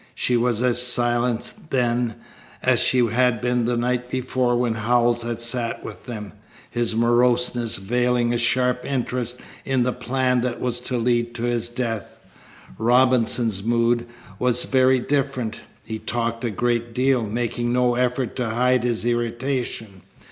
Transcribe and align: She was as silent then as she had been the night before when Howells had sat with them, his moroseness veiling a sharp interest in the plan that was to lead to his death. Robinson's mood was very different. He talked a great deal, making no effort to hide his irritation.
She 0.15 0.35
was 0.35 0.63
as 0.63 0.81
silent 0.81 1.53
then 1.69 2.15
as 2.63 2.79
she 2.79 3.05
had 3.05 3.39
been 3.39 3.65
the 3.65 3.77
night 3.77 4.09
before 4.09 4.57
when 4.57 4.73
Howells 4.73 5.21
had 5.21 5.39
sat 5.39 5.83
with 5.83 6.05
them, 6.05 6.31
his 6.71 6.95
moroseness 6.95 7.75
veiling 7.75 8.33
a 8.33 8.39
sharp 8.39 8.83
interest 8.83 9.37
in 9.63 9.83
the 9.83 9.93
plan 9.93 10.41
that 10.41 10.59
was 10.59 10.81
to 10.81 10.97
lead 10.97 11.35
to 11.35 11.43
his 11.43 11.69
death. 11.69 12.17
Robinson's 12.79 13.61
mood 13.63 14.07
was 14.39 14.63
very 14.63 14.99
different. 14.99 15.61
He 15.85 15.99
talked 15.99 16.43
a 16.43 16.49
great 16.49 16.95
deal, 16.95 17.21
making 17.27 17.71
no 17.71 17.93
effort 17.93 18.35
to 18.37 18.49
hide 18.49 18.83
his 18.83 19.05
irritation. 19.05 20.01